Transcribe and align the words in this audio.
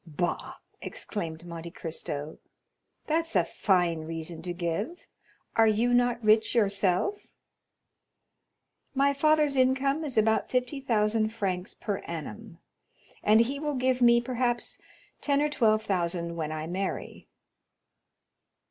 "Bah," 0.07 0.55
exclaimed 0.81 1.45
Monte 1.45 1.69
Cristo, 1.69 2.39
"that's 3.05 3.35
a 3.35 3.45
fine 3.45 3.99
reason 3.99 4.41
to 4.41 4.51
give. 4.51 5.05
Are 5.55 5.67
you 5.67 5.93
not 5.93 6.23
rich 6.23 6.55
yourself?" 6.55 7.27
"My 8.95 9.13
father's 9.13 9.55
income 9.55 10.03
is 10.03 10.17
about 10.17 10.49
50,000 10.49 11.29
francs 11.29 11.75
per 11.75 11.99
annum; 11.99 12.57
and 13.21 13.41
he 13.41 13.59
will 13.59 13.75
give 13.75 14.01
me, 14.01 14.19
perhaps, 14.19 14.81
ten 15.21 15.39
or 15.39 15.49
twelve 15.49 15.83
thousand 15.83 16.35
when 16.35 16.51
I 16.51 16.65
marry." 16.65 17.27